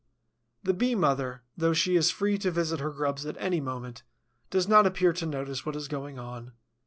The 0.63 0.73
Bee 0.73 0.95
mother, 0.95 1.43
though 1.55 1.73
she 1.73 1.95
is 1.95 2.09
free 2.09 2.39
to 2.39 2.49
visit 2.49 2.79
her 2.79 2.89
grubs 2.89 3.23
at 3.27 3.37
any 3.39 3.61
moment, 3.61 4.01
does 4.49 4.67
not 4.67 4.87
appear 4.87 5.13
to 5.13 5.27
notice 5.27 5.63
what 5.63 5.75
is 5.75 5.87
going 5.87 6.17
on. 6.17 6.53